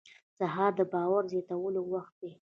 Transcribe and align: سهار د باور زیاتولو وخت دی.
سهار 0.37 0.71
د 0.79 0.81
باور 0.91 1.23
زیاتولو 1.31 1.81
وخت 1.93 2.13
دی. 2.21 2.31